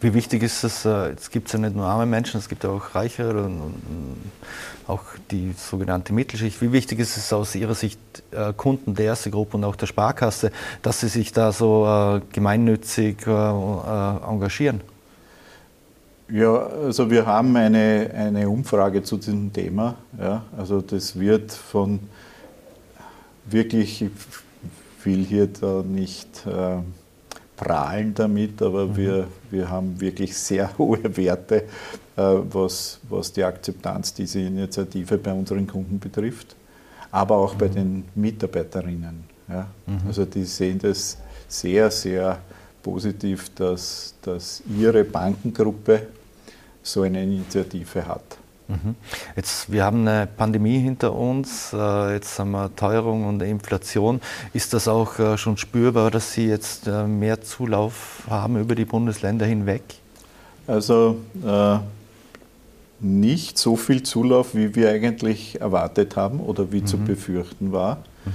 Wie 0.00 0.14
wichtig 0.14 0.42
ist 0.42 0.64
es, 0.64 0.84
äh, 0.84 1.12
es 1.12 1.30
gibt 1.30 1.52
ja 1.52 1.58
nicht 1.58 1.76
nur 1.76 1.86
arme 1.86 2.06
Menschen, 2.06 2.38
es 2.38 2.48
gibt 2.48 2.64
auch 2.64 2.94
reichere 2.94 3.44
und 3.44 3.74
auch 4.86 5.02
die 5.30 5.52
sogenannte 5.56 6.12
Mittelschicht. 6.12 6.60
Wie 6.60 6.72
wichtig 6.72 6.98
ist 6.98 7.16
es 7.16 7.32
aus 7.32 7.54
Ihrer 7.54 7.74
Sicht 7.74 8.00
äh, 8.32 8.52
Kunden 8.52 8.94
der 8.94 9.06
ersten 9.06 9.30
Gruppe 9.30 9.56
und 9.56 9.64
auch 9.64 9.76
der 9.76 9.86
Sparkasse, 9.86 10.50
dass 10.82 11.00
sie 11.00 11.08
sich 11.08 11.32
da 11.32 11.52
so 11.52 11.86
äh, 11.86 12.20
gemeinnützig 12.32 13.26
engagieren? 13.26 14.80
Ja, 16.28 16.54
also 16.54 17.10
wir 17.10 17.26
haben 17.26 17.56
eine, 17.56 18.10
eine 18.14 18.48
Umfrage 18.48 19.02
zu 19.02 19.16
diesem 19.16 19.52
Thema. 19.52 19.96
Ja, 20.18 20.44
also 20.56 20.80
das 20.80 21.18
wird 21.18 21.52
von 21.52 22.00
wirklich, 23.46 24.02
ich 24.02 24.10
will 25.04 25.24
hier 25.24 25.48
da 25.48 25.82
nicht 25.82 26.44
prahlen 27.60 28.14
damit, 28.14 28.62
aber 28.62 28.86
mhm. 28.86 28.96
wir, 28.96 29.28
wir 29.50 29.70
haben 29.70 30.00
wirklich 30.00 30.36
sehr 30.36 30.70
hohe 30.78 31.14
Werte, 31.16 31.56
äh, 31.56 31.62
was, 32.16 32.98
was 33.08 33.32
die 33.32 33.44
Akzeptanz 33.44 34.14
dieser 34.14 34.40
Initiative 34.40 35.18
bei 35.18 35.32
unseren 35.32 35.66
Kunden 35.66 35.98
betrifft, 35.98 36.56
aber 37.10 37.36
auch 37.36 37.54
mhm. 37.54 37.58
bei 37.58 37.68
den 37.68 38.04
Mitarbeiterinnen. 38.14 39.24
Ja. 39.48 39.66
Mhm. 39.86 40.00
Also 40.06 40.24
die 40.24 40.44
sehen 40.44 40.78
das 40.78 41.18
sehr, 41.48 41.90
sehr 41.90 42.38
positiv, 42.82 43.54
dass, 43.54 44.14
dass 44.22 44.62
Ihre 44.78 45.04
Bankengruppe 45.04 46.06
so 46.82 47.02
eine 47.02 47.22
Initiative 47.22 48.06
hat. 48.06 48.38
Mhm. 48.70 48.94
Jetzt, 49.36 49.70
wir 49.70 49.84
haben 49.84 50.06
eine 50.06 50.26
Pandemie 50.26 50.78
hinter 50.78 51.14
uns, 51.14 51.72
äh, 51.72 52.14
jetzt 52.14 52.38
haben 52.38 52.52
wir 52.52 52.74
Teuerung 52.76 53.26
und 53.26 53.42
Inflation. 53.42 54.20
Ist 54.52 54.72
das 54.72 54.86
auch 54.86 55.18
äh, 55.18 55.36
schon 55.36 55.56
spürbar, 55.56 56.10
dass 56.10 56.32
Sie 56.32 56.46
jetzt 56.46 56.86
äh, 56.86 57.06
mehr 57.06 57.42
Zulauf 57.42 58.22
haben 58.30 58.56
über 58.56 58.74
die 58.74 58.84
Bundesländer 58.84 59.44
hinweg? 59.44 59.82
Also 60.66 61.16
äh, 61.44 61.78
nicht 63.00 63.58
so 63.58 63.76
viel 63.76 64.02
Zulauf, 64.02 64.54
wie 64.54 64.74
wir 64.76 64.90
eigentlich 64.90 65.60
erwartet 65.60 66.16
haben 66.16 66.38
oder 66.38 66.70
wie 66.70 66.82
mhm. 66.82 66.86
zu 66.86 66.98
befürchten 66.98 67.72
war. 67.72 67.96
Mhm. 68.24 68.30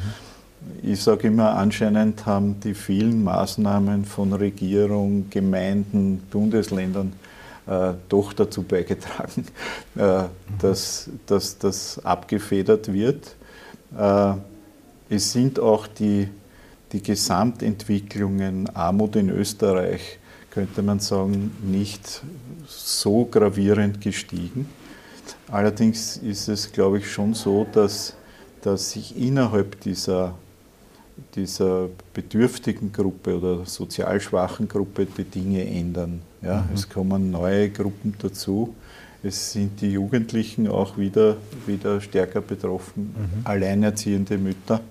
Ich 0.82 1.04
sage 1.04 1.27
immer, 1.27 1.56
anscheinend 1.56 2.25
haben 2.25 2.60
die 2.60 2.74
vielen 2.74 3.24
Maßnahmen 3.24 4.04
von 4.04 4.34
Regierung, 4.34 5.30
Gemeinden, 5.30 6.24
Bundesländern 6.32 7.13
äh, 7.67 7.93
doch 8.10 8.34
dazu 8.34 8.63
beigetragen, 8.63 9.48
äh, 9.95 10.24
dass, 10.60 11.10
dass 11.25 11.57
das 11.57 12.03
abgefedert 12.03 12.91
wird. 12.91 13.36
Äh, 13.98 14.34
es 15.10 15.31
sind 15.31 15.60
auch 15.60 15.88
die, 15.88 16.29
die 16.91 17.01
Gesamtentwicklungen 17.01 18.69
Armut 18.75 19.15
in 19.15 19.29
Österreich, 19.29 20.19
könnte 20.51 20.81
man 20.81 21.00
sagen, 21.00 21.55
nicht 21.62 22.22
so 22.67 23.25
gravierend 23.25 24.01
gestiegen. 24.01 24.69
Allerdings 25.51 26.17
ist 26.17 26.48
es, 26.48 26.72
glaube 26.72 27.00
ich, 27.00 27.12
schon 27.12 27.34
so, 27.34 27.67
dass, 27.72 28.15
dass 28.62 28.91
sich 28.91 29.17
innerhalb 29.17 29.79
dieser 29.81 30.34
dieser 31.36 31.89
bedürftigen 32.13 32.91
Gruppe 32.91 33.38
oder 33.38 33.65
sozial 33.65 34.19
schwachen 34.19 34.67
Gruppe 34.67 35.05
die 35.05 35.24
Dinge 35.24 35.65
ändern. 35.65 36.22
Ja? 36.46 36.62
Mhm. 36.62 36.74
Es 36.74 36.90
kommen 36.90 37.32
neue 37.32 37.70
Gruppen 37.70 38.16
dazu. 38.20 38.75
Es 39.24 39.54
sind 39.54 39.82
die 39.82 39.92
Jugendlichen 39.92 40.68
auch 40.68 40.98
wieder, 40.98 41.38
wieder 41.66 42.00
stärker 42.00 42.42
betroffen, 42.42 43.16
mhm. 43.18 43.46
alleinerziehende 43.46 44.38
Mütter. 44.38 44.82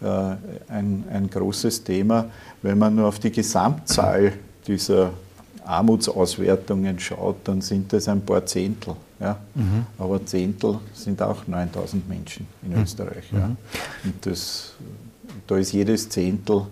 Äh, 0.00 0.36
ein, 0.68 1.04
ein 1.12 1.28
großes 1.28 1.84
Thema. 1.84 2.26
Wenn 2.62 2.78
man 2.78 2.94
nur 2.94 3.08
auf 3.08 3.18
die 3.18 3.32
Gesamtzahl 3.32 4.34
dieser 4.66 5.10
Armutsauswertungen 5.64 6.98
schaut, 6.98 7.36
dann 7.44 7.60
sind 7.60 7.92
das 7.92 8.08
ein 8.08 8.20
paar 8.20 8.46
Zehntel. 8.46 8.94
Ja? 9.20 9.38
Mhm. 9.54 9.86
Aber 9.98 10.24
Zehntel 10.24 10.78
sind 10.92 11.20
auch 11.22 11.46
9000 11.46 12.08
Menschen 12.08 12.46
in 12.62 12.76
mhm. 12.76 12.82
Österreich. 12.82 13.32
Ja? 13.32 13.48
Mhm. 13.48 13.56
Und 14.04 14.26
das 14.26 14.74
da 15.46 15.56
ist 15.56 15.72
jedes 15.72 16.08
Zehntel 16.08 16.66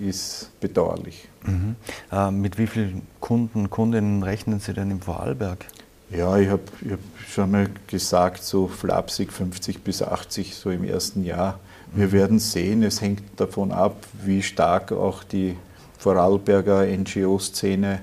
ist 0.00 0.50
bedauerlich. 0.60 1.28
Mhm. 1.44 1.76
Äh, 2.10 2.30
mit 2.30 2.58
wie 2.58 2.66
vielen 2.66 3.02
Kunden, 3.20 3.70
Kundinnen 3.70 4.22
rechnen 4.22 4.60
Sie 4.60 4.72
denn 4.72 4.90
im 4.90 5.00
Vorarlberg? 5.00 5.66
Ja, 6.10 6.36
ich 6.38 6.48
habe 6.48 6.62
hab 6.90 6.98
schon 7.28 7.50
mal 7.50 7.68
gesagt, 7.86 8.42
so 8.42 8.66
flapsig 8.66 9.32
50 9.32 9.82
bis 9.82 10.02
80 10.02 10.56
so 10.56 10.70
im 10.70 10.84
ersten 10.84 11.24
Jahr. 11.24 11.60
Wir 11.92 12.08
mhm. 12.08 12.12
werden 12.12 12.38
sehen, 12.38 12.82
es 12.82 13.00
hängt 13.00 13.22
davon 13.36 13.72
ab, 13.72 14.04
wie 14.24 14.42
stark 14.42 14.92
auch 14.92 15.22
die 15.24 15.56
Vorarlberger 15.98 16.86
NGO-Szene 16.86 18.00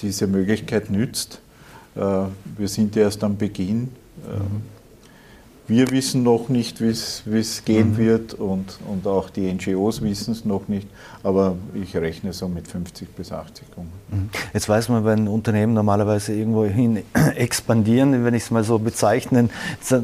diese 0.00 0.26
Möglichkeit 0.26 0.90
nützt. 0.90 1.40
Äh, 1.94 2.00
wir 2.00 2.68
sind 2.68 2.96
erst 2.96 3.22
am 3.22 3.36
Beginn. 3.36 3.92
Äh, 4.26 4.38
mhm. 4.38 4.73
Wir 5.66 5.90
wissen 5.90 6.22
noch 6.22 6.50
nicht, 6.50 6.82
wie 6.82 6.90
es 6.90 7.64
gehen 7.64 7.92
mhm. 7.92 7.96
wird 7.96 8.34
und, 8.34 8.78
und 8.86 9.06
auch 9.06 9.30
die 9.30 9.50
NGOs 9.50 10.02
wissen 10.02 10.32
es 10.32 10.44
noch 10.44 10.68
nicht, 10.68 10.86
aber 11.22 11.56
ich 11.72 11.96
rechne 11.96 12.34
so 12.34 12.48
mit 12.48 12.68
50 12.68 13.08
bis 13.16 13.32
80 13.32 13.70
Kunden. 13.70 13.92
Mhm. 14.10 14.30
Jetzt 14.52 14.68
weiß 14.68 14.90
man, 14.90 15.06
wenn 15.06 15.26
Unternehmen 15.26 15.72
normalerweise 15.72 16.34
irgendwo 16.34 16.66
hin 16.66 17.02
expandieren, 17.36 18.26
wenn 18.26 18.34
ich 18.34 18.42
es 18.42 18.50
mal 18.50 18.62
so 18.62 18.78
bezeichnen 18.78 19.48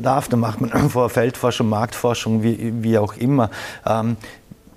darf, 0.02 0.28
dann 0.28 0.40
macht 0.40 0.62
man 0.62 0.70
vor 0.90 1.10
Feldforschung, 1.10 1.68
Marktforschung, 1.68 2.42
wie, 2.42 2.82
wie 2.82 2.96
auch 2.96 3.14
immer. 3.18 3.50
Ähm, 3.86 4.16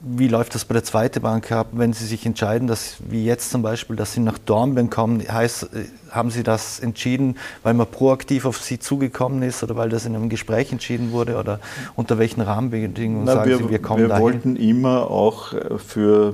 wie 0.06 0.28
läuft 0.28 0.54
das 0.54 0.66
bei 0.66 0.74
der 0.74 0.84
zweiten 0.84 1.22
Bank 1.22 1.50
ab, 1.52 1.68
wenn 1.72 1.94
Sie 1.94 2.06
sich 2.06 2.26
entscheiden, 2.26 2.68
dass, 2.68 2.98
wie 3.08 3.24
jetzt 3.24 3.52
zum 3.52 3.62
Beispiel, 3.62 3.96
dass 3.96 4.12
Sie 4.12 4.20
nach 4.20 4.38
Dornbirn 4.38 4.90
kommen? 4.90 5.22
Heißt, 5.22 5.64
äh, 5.64 5.86
haben 6.12 6.30
Sie 6.30 6.44
das 6.44 6.80
entschieden, 6.80 7.38
weil 7.64 7.74
man 7.74 7.88
proaktiv 7.88 8.46
auf 8.46 8.62
Sie 8.62 8.80
zugekommen 8.80 9.42
ist 9.44 9.64
oder 9.64 9.78
weil 9.78 9.88
das 9.88 10.06
in 10.06 10.14
einem 10.14 10.28
Gespräch 10.28 10.74
entschieden 10.74 11.14
wurde 11.14 11.38
oder 11.38 11.60
unter 11.96 12.20
welchen 12.20 12.42
Rahmenbedingungen 12.42 13.24
Na, 13.24 13.34
sagen 13.36 13.50
wir, 13.50 13.58
Sie, 13.58 13.70
wir 13.70 13.80
kommen 13.80 14.02
Wir 14.02 14.08
dahin? 14.10 14.24
wollten 14.24 14.56
immer 14.58 15.10
auch 15.10 15.54
äh, 15.54 15.78
für, 15.78 16.34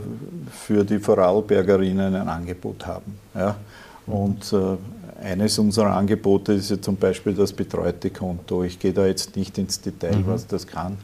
für 0.51 0.83
die 0.83 0.97
Vorarlbergerinnen 0.97 2.15
ein 2.15 2.27
Angebot 2.27 2.87
haben. 2.87 3.19
Ja? 3.35 3.55
Und 4.07 4.51
äh, 4.51 5.23
eines 5.23 5.59
unserer 5.59 5.95
Angebote 5.95 6.53
ist 6.53 6.71
ja 6.71 6.81
zum 6.81 6.95
Beispiel 6.95 7.33
das 7.33 7.53
betreute 7.53 8.09
Konto. 8.09 8.63
Ich 8.63 8.79
gehe 8.79 8.93
da 8.93 9.05
jetzt 9.05 9.35
nicht 9.35 9.59
ins 9.59 9.79
Detail, 9.79 10.17
mhm. 10.17 10.27
was 10.27 10.47
das 10.47 10.65
kann. 10.65 10.97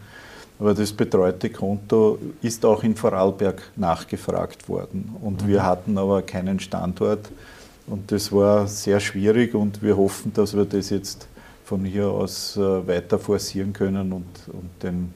Aber 0.59 0.73
das 0.73 0.93
betreute 0.93 1.49
Konto 1.49 2.17
ist 2.41 2.65
auch 2.65 2.83
in 2.83 2.95
Vorarlberg 2.95 3.61
nachgefragt 3.75 4.69
worden. 4.69 5.15
Und 5.21 5.43
mhm. 5.43 5.47
wir 5.47 5.65
hatten 5.65 5.97
aber 5.97 6.21
keinen 6.21 6.59
Standort. 6.59 7.29
Und 7.87 8.11
das 8.11 8.31
war 8.31 8.67
sehr 8.67 8.99
schwierig 8.99 9.53
und 9.53 9.81
wir 9.83 9.95
hoffen, 9.95 10.33
dass 10.33 10.55
wir 10.55 10.65
das 10.65 10.89
jetzt 10.89 11.27
von 11.65 11.83
hier 11.83 12.07
aus 12.07 12.57
äh, 12.57 12.87
weiter 12.87 13.19
forcieren 13.19 13.73
können 13.73 14.13
und, 14.13 14.25
und 14.47 14.69
den, 14.81 15.13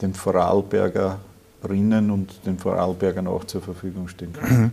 den 0.00 0.14
Vorarlbergerinnen 0.14 2.10
und 2.10 2.46
den 2.46 2.58
Vorarlbergern 2.58 3.26
auch 3.26 3.44
zur 3.44 3.60
Verfügung 3.60 4.08
stehen 4.08 4.32
können. 4.32 4.72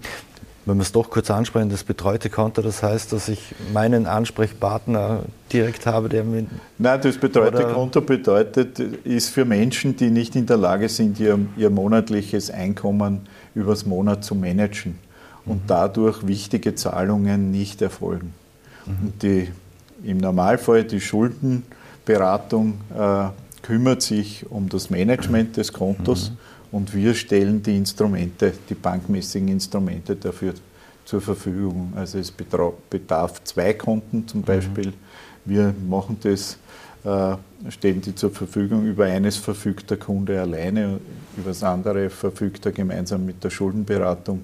Mhm 0.66 0.72
wenn 0.72 0.78
wir 0.78 0.82
es 0.82 0.92
doch 0.92 1.10
kurz 1.10 1.30
ansprechen, 1.30 1.70
das 1.70 1.84
betreute 1.84 2.30
Konto, 2.30 2.62
das 2.62 2.82
heißt, 2.82 3.14
dass 3.14 3.30
ich 3.30 3.54
meinen 3.74 4.08
Ansprechpartner 4.08 5.22
direkt 5.54 5.86
habe, 5.86 6.10
der 6.10 6.24
mir. 6.24 6.48
Nein, 6.78 7.00
das 7.02 7.18
betreute 7.18 7.64
Konto 7.66 8.02
bedeutet, 8.02 8.80
ist 8.80 9.30
für 9.30 9.46
Menschen, 9.46 9.96
die 9.96 10.10
nicht 10.10 10.36
in 10.36 10.48
der 10.48 10.58
Lage 10.58 10.90
sind, 10.90 11.20
ihr, 11.20 11.38
ihr 11.56 11.70
monatliches 11.70 12.50
Einkommen 12.50 13.22
übers 13.54 13.86
Monat 13.86 14.24
zu 14.24 14.34
managen 14.34 14.98
und 15.46 15.64
mhm. 15.64 15.68
dadurch 15.68 16.26
wichtige 16.26 16.74
Zahlungen 16.74 17.52
nicht 17.52 17.82
erfolgen. 17.82 18.34
Mhm. 18.86 18.94
Und 19.06 19.24
die, 19.24 19.52
im 20.04 20.18
Normalfall 20.18 20.84
die 20.84 21.00
Schuldenberatung 21.00 22.80
äh, 22.98 23.26
kümmert 23.62 24.02
sich 24.02 24.50
um 24.50 24.68
das 24.70 24.90
Management 24.90 25.58
des 25.58 25.74
Kontos. 25.74 26.32
Und 26.76 26.94
wir 26.94 27.14
stellen 27.14 27.64
die 27.64 27.78
Instrumente, 27.78 28.52
die 28.70 28.74
bankmäßigen 28.74 29.48
Instrumente 29.48 30.14
dafür 30.14 30.56
zur 31.06 31.22
Verfügung. 31.22 31.94
Also 31.96 32.20
es 32.20 32.30
bedarf 32.32 33.42
zwei 33.46 33.74
Konten 33.76 34.28
zum 34.28 34.42
mhm. 34.42 34.44
Beispiel. 34.44 34.88
Mhm. 34.88 34.94
Wir 35.46 35.74
machen 35.88 36.18
das, 36.22 36.58
äh, 37.06 37.38
stellen 37.72 38.02
die 38.02 38.14
zur 38.14 38.30
Verfügung. 38.30 38.86
Über 38.86 39.06
eines 39.06 39.38
verfügt 39.38 39.90
der 39.90 39.96
Kunde 39.96 40.42
alleine, 40.42 41.00
über 41.38 41.52
das 41.52 41.64
andere 41.64 42.10
verfügt 42.10 42.66
er 42.66 42.74
gemeinsam 42.74 43.26
mit 43.26 43.42
der 43.42 43.52
Schuldenberatung. 43.52 44.42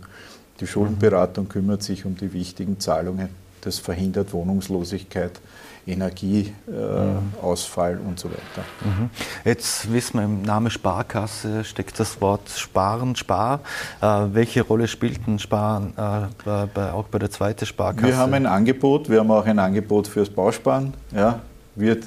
Die 0.62 0.68
Schuldenberatung 0.68 1.50
kümmert 1.50 1.84
sich 1.84 2.06
um 2.06 2.16
die 2.16 2.32
wichtigen 2.32 2.80
Zahlungen. 2.80 3.41
Das 3.62 3.80
verhindert 3.80 4.34
Wohnungslosigkeit 4.34 5.40
Energieausfall 5.88 7.94
äh, 7.94 8.08
und 8.08 8.20
so 8.20 8.30
weiter. 8.30 8.64
Mhm. 8.84 9.10
Jetzt 9.44 9.92
wissen 9.92 10.20
wir, 10.20 10.26
im 10.26 10.44
Namen 10.44 10.70
Sparkasse 10.70 11.64
steckt 11.64 12.00
das 12.00 12.22
Wort 12.22 12.50
Sparen, 12.50 13.16
Spar. 13.16 13.62
Äh, 14.02 14.28
welche 14.32 14.62
Rolle 14.62 14.88
spielt 14.88 15.28
ein 15.28 15.40
Sparen 15.40 15.94
äh, 15.98 16.68
bei, 16.74 16.92
auch 16.92 17.06
bei 17.06 17.20
der 17.20 17.32
zweiten 17.32 17.66
Sparkasse? 17.66 18.08
Wir 18.08 18.18
haben 18.18 18.34
ein 18.34 18.46
Angebot, 18.46 19.10
wir 19.10 19.20
haben 19.20 19.32
auch 19.32 19.46
ein 19.46 19.60
Angebot 19.60 20.08
fürs 20.08 20.30
Bausparen. 20.30 20.94
Ja, 21.16 21.42
wird 21.76 22.06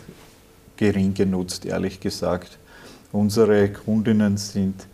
gering 0.76 1.14
genutzt, 1.14 1.66
ehrlich 1.66 2.00
gesagt. 2.00 2.58
Unsere 3.12 3.68
Kundinnen 3.70 4.36
sind 4.36 4.86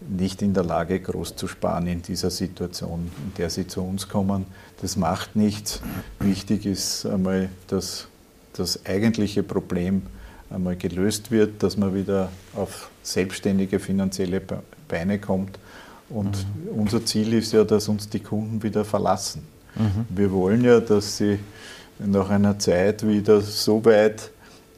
nicht 0.00 0.42
in 0.42 0.54
der 0.54 0.64
Lage, 0.64 1.00
groß 1.00 1.36
zu 1.36 1.48
sparen 1.48 1.86
in 1.86 2.02
dieser 2.02 2.30
Situation, 2.30 3.10
in 3.24 3.34
der 3.38 3.50
sie 3.50 3.66
zu 3.66 3.82
uns 3.82 4.08
kommen. 4.08 4.46
Das 4.80 4.96
macht 4.96 5.36
nichts. 5.36 5.80
Wichtig 6.20 6.66
ist 6.66 7.06
einmal, 7.06 7.48
dass 7.68 8.08
das 8.52 8.84
eigentliche 8.86 9.42
Problem 9.42 10.02
einmal 10.50 10.76
gelöst 10.76 11.30
wird, 11.30 11.62
dass 11.62 11.76
man 11.76 11.94
wieder 11.94 12.30
auf 12.54 12.90
selbstständige 13.02 13.78
finanzielle 13.78 14.42
Beine 14.88 15.18
kommt. 15.18 15.58
Und 16.08 16.46
mhm. 16.46 16.80
unser 16.80 17.04
Ziel 17.04 17.32
ist 17.32 17.52
ja, 17.52 17.64
dass 17.64 17.88
uns 17.88 18.08
die 18.08 18.20
Kunden 18.20 18.62
wieder 18.62 18.84
verlassen. 18.84 19.42
Mhm. 19.74 20.06
Wir 20.10 20.30
wollen 20.30 20.64
ja, 20.64 20.80
dass 20.80 21.16
sie 21.16 21.38
nach 21.98 22.30
einer 22.30 22.58
Zeit 22.58 23.06
wieder 23.06 23.40
so 23.40 23.84
weit 23.84 24.30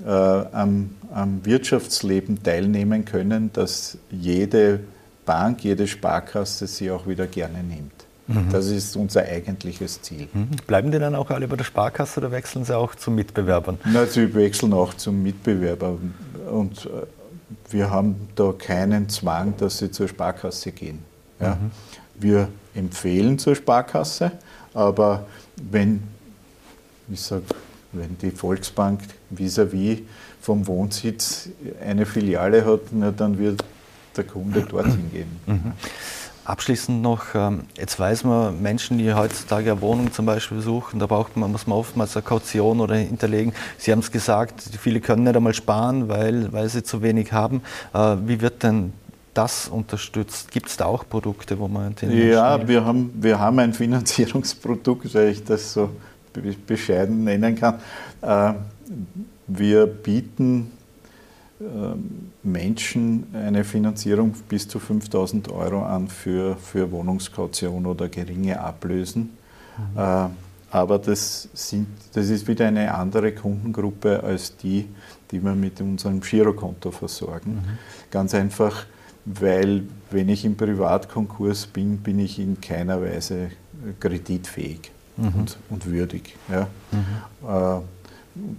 äh, 0.05 0.11
am, 0.11 0.91
am 1.13 1.45
Wirtschaftsleben 1.45 2.43
teilnehmen 2.43 3.05
können, 3.05 3.51
dass 3.53 3.99
jede 4.11 4.81
Bank, 5.27 5.63
jede 5.65 5.87
Sparkasse 5.87 6.67
sie 6.67 6.91
auch 6.91 7.07
wieder 7.07 7.27
gerne 7.27 7.63
nimmt. 7.63 8.07
Mhm. 8.29 8.51
Das 8.51 8.67
ist 8.67 8.97
unser 8.97 9.23
eigentliches 9.23 10.01
Ziel. 10.03 10.29
Mhm. 10.33 10.49
Bleiben 10.67 10.91
die 10.91 10.99
dann 10.99 11.15
auch 11.15 11.31
alle 11.31 11.47
bei 11.47 11.57
der 11.57 11.65
Sparkasse 11.65 12.21
oder 12.21 12.31
wechseln 12.31 12.65
sie 12.65 12.77
auch 12.77 12.95
zu 12.95 13.11
Mitbewerbern? 13.11 13.79
Na, 13.85 14.07
sie 14.07 14.35
wechseln 14.35 14.73
auch 14.73 14.95
zum 14.95 15.23
Mitbewerber. 15.23 15.99
Und 16.51 16.87
äh, 16.87 17.07
wir 17.71 17.91
haben 17.91 18.29
da 18.35 18.53
keinen 18.57 19.09
Zwang, 19.09 19.55
dass 19.59 19.79
sie 19.79 19.91
zur 19.91 20.09
Sparkasse 20.09 20.73
gehen. 20.73 21.05
Ja? 21.41 21.57
Mhm. 21.57 21.71
wir 22.15 22.49
empfehlen 22.75 23.39
zur 23.39 23.55
Sparkasse, 23.55 24.33
aber 24.73 25.27
wenn, 25.71 26.03
ich 27.11 27.21
sag, 27.21 27.43
wenn 27.93 28.17
die 28.19 28.31
Volksbank 28.31 29.01
vis-à-vis 29.31 29.99
-vis 29.99 30.03
vom 30.41 30.67
Wohnsitz 30.67 31.49
eine 31.85 32.07
Filiale 32.07 32.65
hat, 32.65 32.81
na, 32.93 33.11
dann 33.11 33.39
wird 33.39 33.63
der 34.17 34.25
Kunde 34.25 34.63
dorthin 34.63 35.11
gehen. 35.13 35.41
Mhm. 35.47 35.73
Abschließend 36.45 37.03
noch, 37.03 37.35
ähm, 37.35 37.65
jetzt 37.77 37.99
weiß 37.99 38.23
man, 38.23 38.63
Menschen, 38.63 38.99
die 38.99 39.13
heutzutage 39.13 39.73
eine 39.73 39.81
Wohnung 39.81 40.13
zum 40.13 40.27
Beispiel 40.27 40.61
suchen, 40.61 41.01
da 41.01 41.07
braucht 41.07 41.37
man, 41.37 41.51
muss 41.51 41.67
man 41.67 41.77
oftmals 41.77 42.17
eine 42.17 42.23
Kaution 42.23 42.81
oder 42.81 42.95
hinterlegen. 42.95 43.53
Sie 43.79 43.91
haben 43.91 43.99
es 43.99 44.13
gesagt, 44.13 44.63
viele 44.81 45.01
können 45.01 45.25
nicht 45.25 45.35
einmal 45.35 45.55
sparen, 45.55 46.09
weil, 46.09 46.53
weil 46.53 46.69
sie 46.69 46.85
zu 46.85 47.03
wenig 47.03 47.33
haben. 47.33 47.63
Äh, 47.93 48.17
wie 48.27 48.41
wird 48.41 48.63
denn 48.63 48.93
das 49.35 49.67
unterstützt? 49.67 50.53
Gibt 50.53 50.69
es 50.69 50.77
da 50.77 50.85
auch 50.85 51.09
Produkte, 51.09 51.59
wo 51.59 51.67
man 51.67 51.97
den 51.97 52.17
Ja, 52.17 52.67
wir 52.67 52.85
haben, 52.85 53.11
wir 53.21 53.41
haben 53.41 53.59
ein 53.59 53.73
Finanzierungsprodukt, 53.73 55.15
weil 55.15 55.31
ich 55.31 55.43
das 55.43 55.73
so 55.73 55.91
bescheiden 56.67 57.25
nennen 57.25 57.57
kann. 57.57 57.81
Äh, 58.23 58.53
wir 59.49 59.87
bieten 59.87 60.71
Menschen 62.43 63.27
eine 63.33 63.65
Finanzierung 63.65 64.35
bis 64.49 64.69
zu 64.69 64.79
5000 64.79 65.51
Euro 65.51 65.85
an 65.85 66.09
für, 66.09 66.57
für 66.57 66.91
Wohnungskaution 66.91 67.87
oder 67.87 68.09
geringe 68.09 68.61
Ablösen. 68.61 69.31
Mhm. 69.79 69.99
Äh, 69.99 70.29
aber 70.71 70.99
das, 70.99 71.49
sind, 71.55 71.87
das 72.13 72.29
ist 72.29 72.47
wieder 72.47 72.67
eine 72.67 72.93
andere 72.93 73.33
Kundengruppe 73.33 74.23
als 74.23 74.57
die, 74.57 74.87
die 75.31 75.43
wir 75.43 75.55
mit 75.55 75.81
unserem 75.81 76.21
Girokonto 76.21 76.91
versorgen. 76.91 77.55
Mhm. 77.55 77.79
Ganz 78.11 78.35
einfach, 78.35 78.85
weil 79.25 79.85
wenn 80.11 80.29
ich 80.29 80.45
im 80.45 80.57
Privatkonkurs 80.57 81.67
bin, 81.69 81.99
bin 81.99 82.19
ich 82.19 82.39
in 82.39 82.61
keiner 82.61 83.01
Weise 83.01 83.51
kreditfähig 83.99 84.91
mhm. 85.17 85.27
und, 85.27 85.59
und, 85.71 85.87
würdig. 85.87 86.37
Ja. 86.51 86.69
Mhm. 86.93 87.49
Äh, 87.49 87.81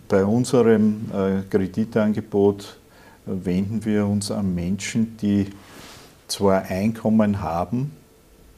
bei 0.07 0.25
unserem 0.25 1.05
äh, 1.13 1.41
Kreditangebot 1.49 2.77
wenden 3.27 3.85
wir 3.85 4.05
uns 4.05 4.31
an 4.31 4.55
Menschen, 4.55 5.17
die 5.17 5.47
zwar 6.27 6.63
Einkommen 6.63 7.41
haben, 7.41 7.91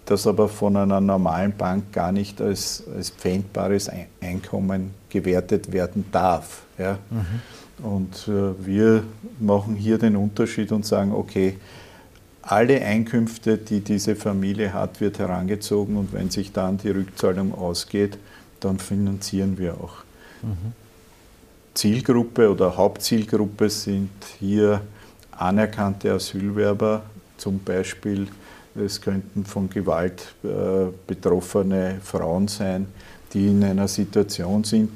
das 0.05 0.25
aber 0.25 0.49
von 0.49 0.75
einer 0.75 1.01
normalen 1.01 1.53
Bank 1.55 1.91
gar 1.93 2.11
nicht 2.11 2.41
als, 2.41 2.83
als 2.95 3.11
pfändbares 3.11 3.89
Einkommen 4.21 4.91
gewertet 5.09 5.71
werden 5.71 6.05
darf. 6.11 6.63
Ja? 6.77 6.97
Mhm. 7.11 7.85
Und 7.85 8.27
äh, 8.27 8.65
wir 8.65 9.03
machen 9.39 9.75
hier 9.75 9.97
den 9.97 10.15
Unterschied 10.15 10.71
und 10.71 10.85
sagen, 10.85 11.11
okay, 11.11 11.57
alle 12.41 12.81
Einkünfte, 12.81 13.57
die 13.57 13.81
diese 13.81 14.15
Familie 14.15 14.73
hat, 14.73 14.99
wird 15.01 15.19
herangezogen 15.19 15.97
und 15.97 16.13
wenn 16.13 16.31
sich 16.31 16.51
dann 16.51 16.77
die 16.79 16.89
Rückzahlung 16.89 17.53
ausgeht, 17.53 18.17
dann 18.59 18.79
finanzieren 18.79 19.57
wir 19.57 19.75
auch. 19.75 20.03
Mhm. 20.41 20.73
Zielgruppe 21.79 22.51
oder 22.51 22.75
Hauptzielgruppe 22.75 23.69
sind 23.69 24.09
hier 24.37 24.81
anerkannte 25.31 26.11
Asylwerber, 26.11 27.03
zum 27.37 27.59
Beispiel 27.59 28.27
es 28.75 28.99
könnten 28.99 29.45
von 29.45 29.69
Gewalt 29.69 30.35
äh, 30.43 30.47
betroffene 31.07 32.01
Frauen 32.03 32.49
sein, 32.49 32.87
die 33.31 33.47
in 33.47 33.63
einer 33.63 33.87
Situation 33.87 34.65
sind, 34.65 34.91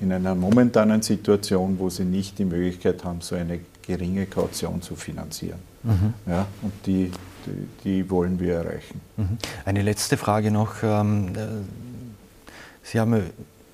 in 0.00 0.10
einer 0.10 0.34
momentanen 0.34 1.02
Situation, 1.02 1.78
wo 1.78 1.90
sie 1.90 2.04
nicht 2.04 2.38
die 2.38 2.46
Möglichkeit 2.46 3.04
haben, 3.04 3.20
so 3.20 3.34
eine 3.34 3.60
geringe 3.86 4.24
Kaution 4.24 4.80
zu 4.80 4.96
finanzieren. 4.96 5.58
Mhm. 5.82 6.14
Ja, 6.26 6.46
und 6.62 6.72
die, 6.86 7.10
die, 7.44 7.68
die, 7.84 8.10
wollen 8.10 8.40
wir 8.40 8.54
erreichen. 8.54 9.02
Mhm. 9.18 9.36
Eine 9.66 9.82
letzte 9.82 10.16
Frage 10.16 10.50
noch. 10.50 10.82
Ähm, 10.82 11.28
äh, 11.36 11.46
sie 12.82 12.98
haben 12.98 13.22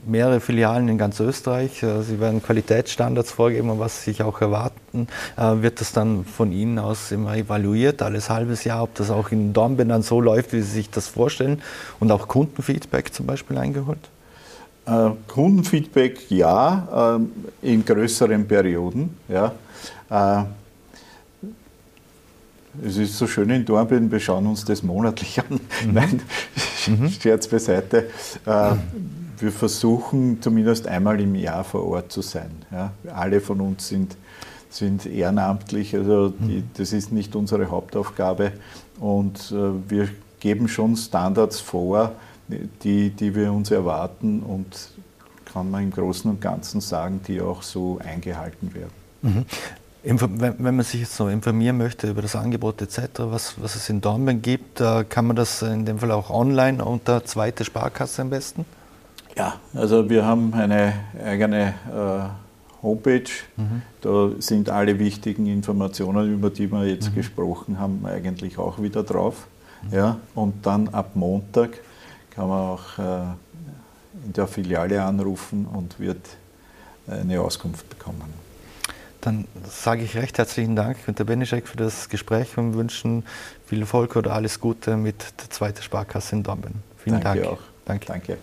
mehrere 0.06 0.40
Filialen 0.40 0.88
in 0.88 0.98
ganz 0.98 1.20
Österreich. 1.20 1.82
Äh, 1.82 2.02
Sie 2.02 2.20
werden 2.20 2.42
Qualitätsstandards 2.42 3.30
vorgeben 3.32 3.70
und 3.70 3.78
was 3.78 4.04
Sie 4.04 4.10
sich 4.10 4.22
auch 4.22 4.40
erwarten. 4.40 5.08
Äh, 5.36 5.62
wird 5.62 5.80
das 5.80 5.92
dann 5.92 6.24
von 6.24 6.52
Ihnen 6.52 6.78
aus 6.78 7.12
immer 7.12 7.36
evaluiert, 7.36 8.02
alles 8.02 8.30
halbes 8.30 8.64
Jahr, 8.64 8.84
ob 8.84 8.94
das 8.94 9.10
auch 9.10 9.30
in 9.30 9.52
Dornbirn 9.52 9.88
dann 9.88 10.02
so 10.02 10.20
läuft, 10.20 10.52
wie 10.52 10.60
Sie 10.60 10.70
sich 10.70 10.90
das 10.90 11.08
vorstellen 11.08 11.62
und 12.00 12.10
auch 12.10 12.28
Kundenfeedback 12.28 13.12
zum 13.12 13.26
Beispiel 13.26 13.58
eingeholt? 13.58 14.10
Äh, 14.86 15.10
Kundenfeedback 15.26 16.30
ja, 16.30 17.18
in 17.62 17.84
größeren 17.84 18.46
Perioden. 18.46 19.16
Ja. 19.28 19.52
Es 22.84 22.96
ist 22.96 23.18
so 23.18 23.26
schön 23.26 23.50
in 23.50 23.64
Dornbirn, 23.64 24.10
wir 24.10 24.20
schauen 24.20 24.46
uns 24.46 24.64
das 24.64 24.82
monatlich 24.82 25.40
an. 25.40 25.60
Mhm. 25.84 25.92
Nein, 25.92 26.22
mhm. 26.86 27.10
Scherz 27.10 27.48
beiseite. 27.48 28.08
Äh, 28.46 28.72
wir 29.40 29.52
versuchen 29.52 30.40
zumindest 30.42 30.86
einmal 30.86 31.20
im 31.20 31.34
Jahr 31.34 31.64
vor 31.64 31.86
Ort 31.86 32.12
zu 32.12 32.22
sein. 32.22 32.50
Ja. 32.70 32.92
Alle 33.12 33.40
von 33.40 33.60
uns 33.60 33.88
sind, 33.88 34.16
sind 34.70 35.06
ehrenamtlich, 35.06 35.94
also 35.94 36.30
die, 36.30 36.58
mhm. 36.58 36.70
das 36.76 36.92
ist 36.92 37.12
nicht 37.12 37.36
unsere 37.36 37.70
Hauptaufgabe 37.70 38.52
und 39.00 39.52
äh, 39.52 39.90
wir 39.90 40.08
geben 40.40 40.68
schon 40.68 40.96
Standards 40.96 41.60
vor, 41.60 42.12
die, 42.82 43.10
die 43.10 43.34
wir 43.34 43.52
uns 43.52 43.70
erwarten 43.70 44.42
und 44.42 44.90
kann 45.52 45.70
man 45.70 45.84
im 45.84 45.90
Großen 45.90 46.30
und 46.30 46.40
Ganzen 46.40 46.80
sagen, 46.80 47.20
die 47.26 47.40
auch 47.40 47.62
so 47.62 47.98
eingehalten 48.04 48.74
werden. 48.74 48.92
Mhm. 49.22 49.44
Wenn 50.04 50.76
man 50.76 50.82
sich 50.82 51.00
jetzt 51.00 51.16
so 51.16 51.28
informieren 51.28 51.76
möchte 51.76 52.08
über 52.08 52.22
das 52.22 52.36
Angebot 52.36 52.80
etc., 52.80 53.00
was, 53.16 53.60
was 53.60 53.74
es 53.74 53.90
in 53.90 54.00
Dornbirn 54.00 54.40
gibt, 54.40 54.80
äh, 54.80 55.04
kann 55.04 55.26
man 55.26 55.36
das 55.36 55.60
in 55.62 55.84
dem 55.84 55.98
Fall 55.98 56.12
auch 56.12 56.30
online 56.30 56.82
unter 56.84 57.24
zweite 57.24 57.64
Sparkasse 57.64 58.22
am 58.22 58.30
besten? 58.30 58.64
Ja, 59.38 59.60
also 59.72 60.10
wir 60.10 60.24
haben 60.24 60.52
eine 60.52 60.94
eigene 61.24 61.68
äh, 61.68 62.82
Homepage. 62.82 63.30
Mhm. 63.56 63.82
Da 64.00 64.30
sind 64.40 64.68
alle 64.68 64.98
wichtigen 64.98 65.46
Informationen, 65.46 66.32
über 66.34 66.50
die 66.50 66.70
wir 66.70 66.86
jetzt 66.86 67.10
mhm. 67.10 67.14
gesprochen 67.14 67.78
haben, 67.78 68.04
eigentlich 68.04 68.58
auch 68.58 68.82
wieder 68.82 69.04
drauf. 69.04 69.46
Mhm. 69.82 69.96
Ja, 69.96 70.18
und 70.34 70.66
dann 70.66 70.88
ab 70.88 71.12
Montag 71.14 71.70
kann 72.30 72.48
man 72.48 72.58
auch 72.58 72.98
äh, 72.98 74.24
in 74.26 74.32
der 74.32 74.48
Filiale 74.48 75.02
anrufen 75.02 75.66
und 75.66 76.00
wird 76.00 76.20
eine 77.06 77.40
Auskunft 77.40 77.88
bekommen. 77.88 78.34
Dann 79.20 79.46
sage 79.68 80.02
ich 80.02 80.16
recht 80.16 80.38
herzlichen 80.38 80.76
Dank, 80.76 81.04
Günter 81.06 81.24
Benischek, 81.24 81.66
für 81.66 81.76
das 81.76 82.08
Gespräch 82.08 82.58
und 82.58 82.74
wünschen 82.74 83.24
viel 83.66 83.80
Erfolg 83.80 84.16
oder 84.16 84.32
alles 84.32 84.60
Gute 84.60 84.96
mit 84.96 85.16
der 85.40 85.50
zweiten 85.50 85.82
Sparkasse 85.82 86.36
in 86.36 86.42
Dornbirn. 86.42 86.74
Vielen 86.98 87.20
Danke 87.20 87.40
Dank. 87.40 87.52
Auch. 87.52 87.62
Danke. 87.84 88.06
Danke. 88.06 88.38